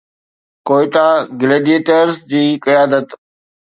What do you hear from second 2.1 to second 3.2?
جي قيادت